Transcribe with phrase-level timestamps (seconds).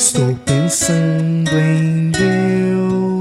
[0.00, 3.20] Estou pensando em Deus.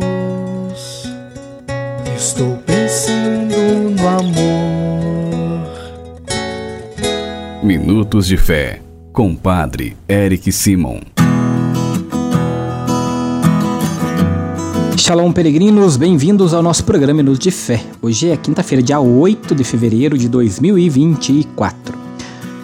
[2.16, 3.54] Estou pensando
[4.00, 5.68] no amor.
[7.62, 8.82] Minutos de Fé,
[9.12, 11.02] com Padre Eric Simon.
[14.96, 17.84] Shalom, peregrinos, bem-vindos ao nosso programa Minutos de Fé.
[18.02, 21.99] Hoje é quinta-feira, dia 8 de fevereiro de 2024.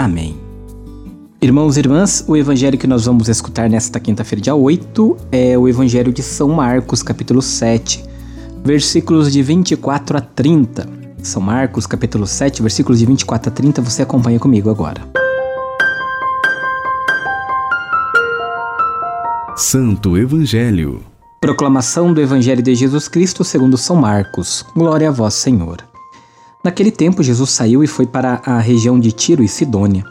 [0.00, 0.34] Amém.
[1.42, 5.68] Irmãos e irmãs, o evangelho que nós vamos escutar nesta quinta-feira, dia 8, é o
[5.68, 8.02] evangelho de São Marcos, capítulo 7,
[8.64, 10.88] versículos de 24 a 30.
[11.22, 15.06] São Marcos, capítulo 7, versículos de 24 a 30, você acompanha comigo agora.
[19.54, 21.02] Santo Evangelho.
[21.42, 24.64] Proclamação do Evangelho de Jesus Cristo segundo São Marcos.
[24.74, 25.89] Glória a vós, Senhor.
[26.62, 30.04] Naquele tempo, Jesus saiu e foi para a região de Tiro e Sidônia.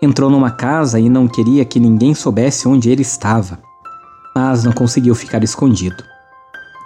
[0.00, 3.58] Entrou numa casa e não queria que ninguém soubesse onde ele estava,
[4.34, 6.02] mas não conseguiu ficar escondido.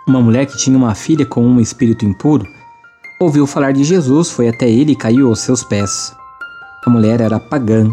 [0.06, 2.44] Uma mulher que tinha uma filha com um espírito impuro
[3.20, 6.14] ouviu falar de Jesus, foi até ele e caiu aos seus pés.
[6.84, 7.90] A mulher era pagã,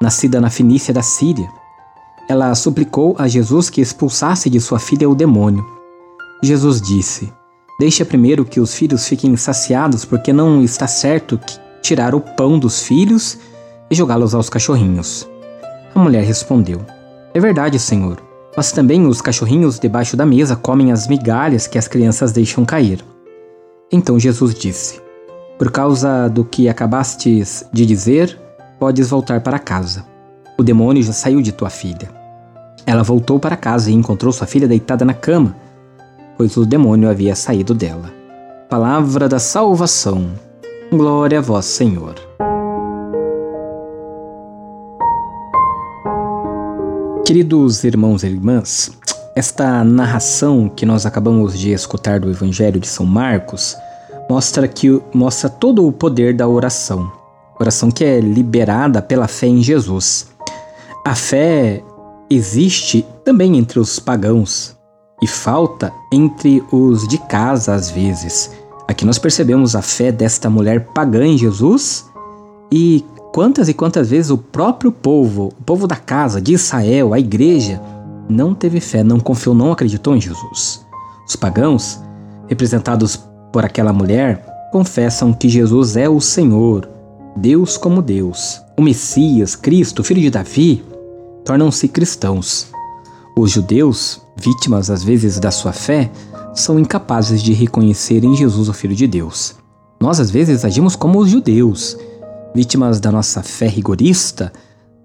[0.00, 1.48] nascida na Fenícia da Síria
[2.28, 5.64] ela suplicou a Jesus que expulsasse de sua filha o demônio.
[6.42, 7.32] Jesus disse:
[7.78, 11.38] Deixa primeiro que os filhos fiquem saciados, porque não está certo
[11.82, 13.38] tirar o pão dos filhos
[13.90, 15.28] e jogá-los aos cachorrinhos.
[15.94, 16.80] A mulher respondeu:
[17.34, 18.18] É verdade, Senhor,
[18.56, 23.04] mas também os cachorrinhos debaixo da mesa comem as migalhas que as crianças deixam cair.
[23.92, 24.98] Então Jesus disse:
[25.58, 28.40] Por causa do que acabastes de dizer,
[28.80, 30.06] podes voltar para casa.
[30.58, 32.08] O demônio já saiu de tua filha.
[32.86, 35.54] Ela voltou para casa e encontrou sua filha deitada na cama,
[36.36, 38.12] pois o demônio havia saído dela.
[38.68, 40.28] Palavra da salvação.
[40.90, 42.14] Glória a vós, Senhor.
[47.24, 48.92] Queridos irmãos e irmãs,
[49.34, 53.76] esta narração que nós acabamos de escutar do Evangelho de São Marcos
[54.30, 57.10] mostra que mostra todo o poder da oração.
[57.58, 60.28] Oração que é liberada pela fé em Jesus.
[61.04, 61.82] A fé
[62.30, 64.75] existe também entre os pagãos
[65.22, 68.50] e falta entre os de casa às vezes.
[68.88, 72.06] Aqui nós percebemos a fé desta mulher pagã em Jesus
[72.70, 77.18] e quantas e quantas vezes o próprio povo, o povo da casa de Israel, a
[77.18, 77.80] igreja,
[78.28, 80.84] não teve fé, não confiou, não acreditou em Jesus.
[81.26, 82.00] Os pagãos,
[82.48, 83.16] representados
[83.52, 86.88] por aquela mulher, confessam que Jesus é o Senhor,
[87.36, 90.84] Deus como Deus, o Messias, Cristo, filho de Davi,
[91.44, 92.68] tornam-se cristãos.
[93.36, 96.10] Os judeus, vítimas às vezes da sua fé,
[96.54, 99.54] são incapazes de reconhecer em Jesus o Filho de Deus.
[100.00, 101.96] Nós às vezes agimos como os judeus,
[102.54, 104.52] vítimas da nossa fé rigorista,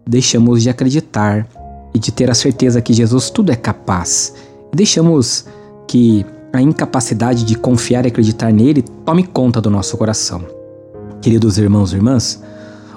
[0.07, 1.47] deixamos de acreditar
[1.93, 4.33] e de ter a certeza que Jesus tudo é capaz.
[4.73, 5.45] Deixamos
[5.87, 10.43] que a incapacidade de confiar e acreditar nele tome conta do nosso coração.
[11.21, 12.41] Queridos irmãos e irmãs,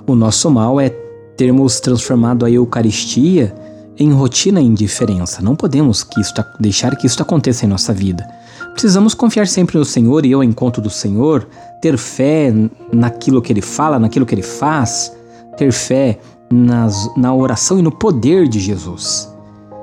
[0.06, 0.90] o nosso mal é
[1.36, 3.54] termos transformado a Eucaristia
[3.98, 5.42] em rotina e indiferença.
[5.42, 6.20] Não podemos que
[6.58, 8.26] deixar que isso aconteça em nossa vida.
[8.72, 11.46] Precisamos confiar sempre no Senhor e ao encontro do Senhor,
[11.80, 12.52] ter fé
[12.92, 15.12] naquilo que Ele fala, naquilo que Ele faz,
[15.56, 16.18] ter fé
[16.50, 19.32] nas, na oração e no poder de Jesus.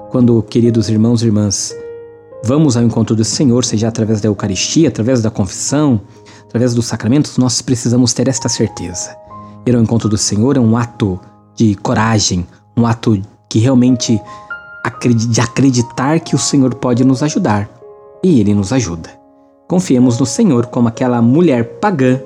[0.09, 1.74] Quando, queridos irmãos e irmãs,
[2.44, 6.01] vamos ao encontro do Senhor, seja através da Eucaristia, através da confissão,
[6.44, 9.15] através dos sacramentos, nós precisamos ter esta certeza.
[9.65, 11.19] Ir ao encontro do Senhor é um ato
[11.56, 12.45] de coragem,
[12.75, 13.21] um ato
[13.51, 14.18] que realmente
[15.30, 17.69] de acreditar que o Senhor pode nos ajudar.
[18.24, 19.09] E Ele nos ajuda.
[19.68, 22.18] Confiemos no Senhor como aquela mulher pagã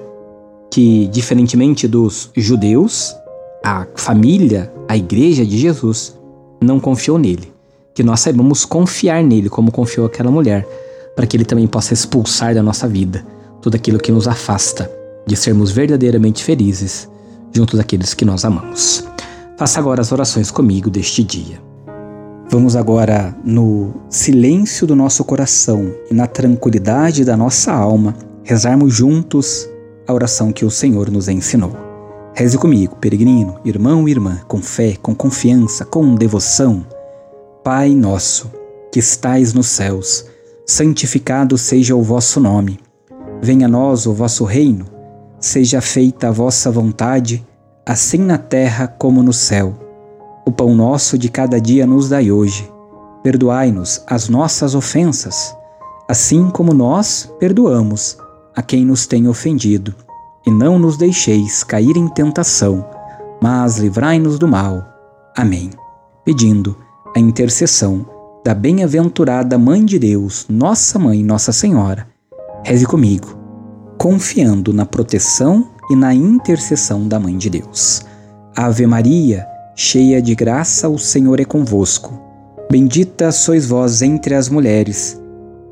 [0.69, 3.15] que, diferentemente dos judeus,
[3.63, 6.15] a família, a igreja de Jesus,
[6.61, 7.51] não confiou nele.
[7.95, 10.67] que nós saibamos confiar nele, como confiou aquela mulher,
[11.15, 13.25] para que ele também possa expulsar da nossa vida
[13.61, 14.91] tudo aquilo que nos afasta
[15.25, 17.09] de sermos verdadeiramente felizes
[17.53, 19.05] junto daqueles que nós amamos.
[19.57, 21.61] Faça agora as orações comigo deste dia.
[22.49, 28.13] Vamos agora, no silêncio do nosso coração e na tranquilidade da nossa alma,
[28.43, 29.67] rezarmos juntos
[30.05, 31.71] a oração que o Senhor nos ensinou.
[32.33, 36.85] Reze comigo, peregrino, irmão e irmã, com fé, com confiança, com devoção.
[37.63, 38.51] Pai nosso,
[38.91, 40.25] que estais nos céus,
[40.67, 42.77] santificado seja o vosso nome.
[43.41, 44.85] Venha a nós o vosso reino.
[45.39, 47.45] Seja feita a vossa vontade,
[47.85, 49.73] assim na terra como no céu.
[50.45, 52.71] O pão nosso de cada dia nos dai hoje.
[53.23, 55.55] Perdoai-nos as nossas ofensas,
[56.07, 58.17] assim como nós perdoamos
[58.55, 59.93] a quem nos tem ofendido
[60.45, 62.85] e não nos deixeis cair em tentação,
[63.41, 64.83] mas livrai-nos do mal.
[65.35, 65.69] Amém.
[66.23, 66.77] Pedindo
[67.15, 68.05] a intercessão
[68.43, 72.07] da bem-aventurada Mãe de Deus, Nossa Mãe, Nossa Senhora,
[72.63, 73.35] reze comigo,
[73.97, 78.05] confiando na proteção e na intercessão da Mãe de Deus.
[78.55, 79.45] Ave Maria,
[79.75, 82.19] cheia de graça, o Senhor é convosco.
[82.71, 85.21] Bendita sois vós entre as mulheres,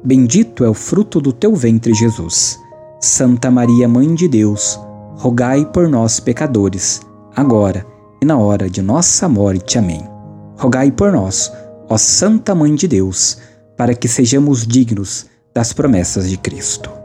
[0.03, 2.59] bendito é o fruto do teu ventre, Jesus.
[2.99, 4.79] Santa Maria, Mãe de Deus,
[5.15, 7.01] rogai por nós, pecadores,
[7.35, 7.85] agora
[8.21, 9.77] e na hora de nossa morte.
[9.77, 10.07] Amém.
[10.57, 11.51] Rogai por nós,
[11.89, 13.37] ó Santa Mãe de Deus,
[13.75, 17.02] para que sejamos dignos das promessas de Cristo.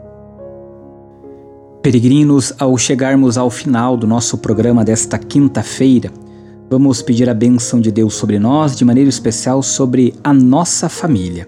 [1.81, 6.11] Peregrinos, ao chegarmos ao final do nosso programa desta quinta-feira,
[6.69, 11.47] vamos pedir a bênção de Deus sobre nós, de maneira especial sobre a nossa família.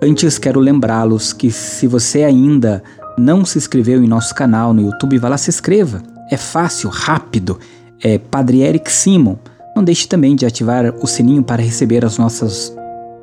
[0.00, 2.80] Antes, quero lembrá-los que, se você ainda
[3.18, 6.00] não se inscreveu em nosso canal no YouTube, vá lá se inscreva.
[6.30, 7.58] É fácil, rápido.
[8.00, 9.36] É Padre Eric Simon.
[9.74, 12.72] Não deixe também de ativar o sininho para receber as nossas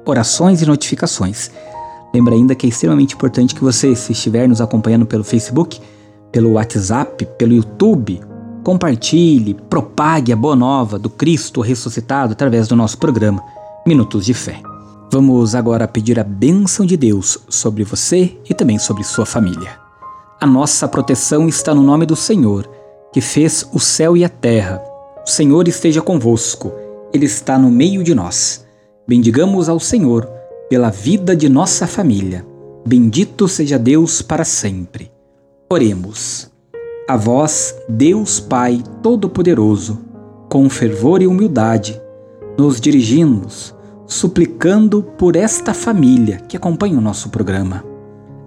[0.06, 1.50] orações e notificações.
[2.14, 5.80] Lembra ainda que é extremamente importante que você, se estiver nos acompanhando pelo Facebook,
[6.34, 8.20] pelo WhatsApp, pelo YouTube,
[8.64, 13.42] compartilhe, propague a boa nova do Cristo ressuscitado através do nosso programa
[13.86, 14.60] Minutos de Fé.
[15.12, 19.78] Vamos agora pedir a bênção de Deus sobre você e também sobre sua família.
[20.42, 22.68] A nossa proteção está no nome do Senhor,
[23.14, 24.84] que fez o céu e a terra.
[25.24, 26.72] O Senhor esteja convosco,
[27.14, 28.66] Ele está no meio de nós.
[29.08, 30.26] Bendigamos ao Senhor
[30.68, 32.44] pela vida de nossa família.
[32.84, 35.13] Bendito seja Deus para sempre.
[35.74, 36.52] Oremos.
[37.10, 39.98] A vós, Deus Pai Todo-Poderoso,
[40.48, 42.00] com fervor e humildade,
[42.56, 43.74] nos dirigimos,
[44.06, 47.84] suplicando por esta família que acompanha o nosso programa.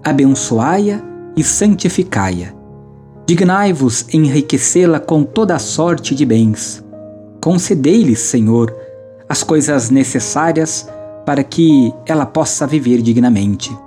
[0.01, 1.01] Abençoai-a
[1.35, 2.53] e santificai-a.
[3.25, 6.81] Dignai-vos enriquecê-la com toda a sorte de bens.
[7.43, 8.73] Concedei-lhes, Senhor,
[9.27, 10.87] as coisas necessárias
[11.25, 13.77] para que ela possa viver dignamente.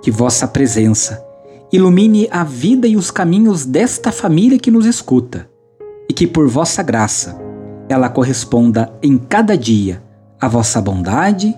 [0.00, 1.25] Que vossa presença
[1.72, 5.48] ilumine a vida e os caminhos desta família que nos escuta,
[6.08, 7.40] e que por vossa graça
[7.88, 10.02] ela corresponda em cada dia
[10.40, 11.56] à vossa bondade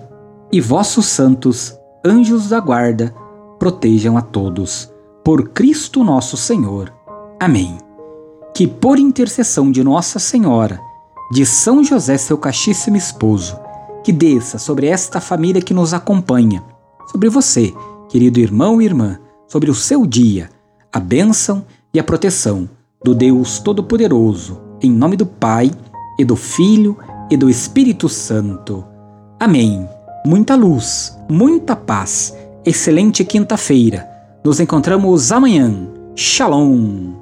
[0.51, 3.13] e vossos santos anjos da guarda
[3.59, 4.91] protejam a todos
[5.23, 6.93] por Cristo nosso Senhor.
[7.39, 7.77] Amém.
[8.55, 10.79] Que por intercessão de Nossa Senhora,
[11.31, 13.57] de São José, seu castíssimo esposo,
[14.03, 16.63] que desça sobre esta família que nos acompanha,
[17.11, 17.73] sobre você,
[18.07, 19.19] querido irmão e irmã,
[19.49, 20.49] sobre o seu dia,
[20.93, 22.69] a bênção e a proteção
[23.03, 25.71] do Deus Todo-Poderoso, em nome do Pai,
[26.17, 26.97] e do Filho,
[27.29, 28.85] e do Espírito Santo.
[29.39, 29.87] Amém.
[30.25, 32.35] Muita luz, muita paz.
[32.65, 34.07] Excelente quinta-feira
[34.43, 35.73] nos encontramos amanhã.
[36.15, 37.18] Shalom!